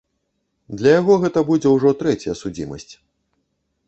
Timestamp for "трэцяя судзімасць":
1.99-2.89